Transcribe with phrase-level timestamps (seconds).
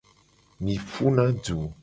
[0.63, 1.59] Mi puna du.